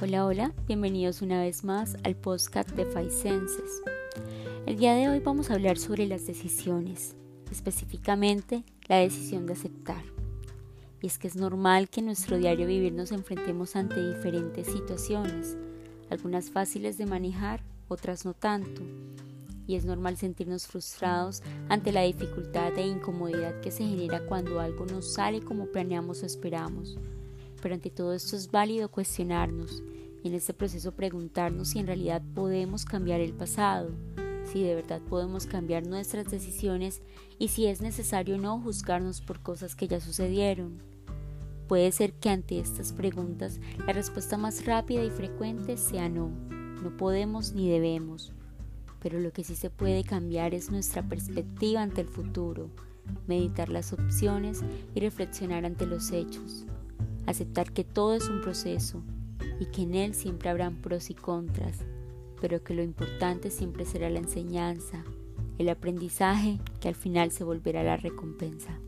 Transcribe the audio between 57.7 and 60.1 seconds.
que todo es un proceso y que en